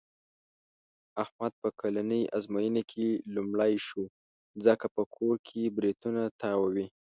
[1.23, 4.03] احمد په کلنۍ ازموینه کې لومړی شو.
[4.65, 6.87] ځکه په کور کې برېتونه تاووي.